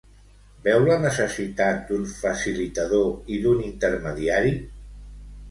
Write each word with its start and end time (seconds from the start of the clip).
Veu 0.67 0.85
la 0.85 0.95
necessitat 1.03 1.83
d'un 1.89 2.07
facilitador 2.13 3.37
i 3.37 3.39
d'un 3.45 3.63
intermediari? 3.69 4.57